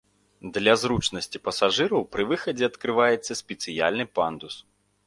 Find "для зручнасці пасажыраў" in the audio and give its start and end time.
0.55-2.09